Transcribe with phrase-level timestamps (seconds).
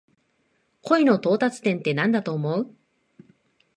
[0.81, 2.75] 恋の到達点ってなんだと思う？